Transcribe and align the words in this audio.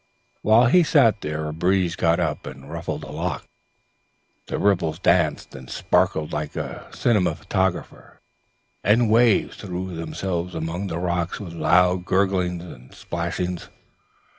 While 0.41 0.65
he 0.65 0.81
sat 0.81 1.21
there 1.21 1.45
a 1.47 1.53
breeze 1.53 1.95
got 1.95 2.19
up 2.19 2.47
and 2.47 2.71
ruffled 2.71 3.01
the 3.01 3.11
loch; 3.11 3.47
the 4.47 4.57
ripples 4.57 4.97
danced 4.97 5.53
and 5.53 5.69
sparkled 5.69 6.33
like 6.33 6.55
a 6.55 6.87
cinematograph, 6.91 8.17
and 8.83 9.11
waves 9.11 9.57
threw 9.57 9.95
themselves 9.95 10.55
among 10.55 10.87
the 10.87 10.97
rocks 10.97 11.39
with 11.39 11.53
loud 11.53 12.05
gurglings 12.05 12.63
and 12.63 12.95
splashings. 12.95 13.69